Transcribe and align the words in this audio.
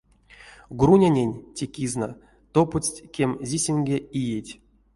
Грунянень 0.79 1.35
те 1.55 1.65
кизна 1.73 2.09
топодсть 2.53 2.99
кемзисемге 3.13 3.97
иеть. 4.19 4.51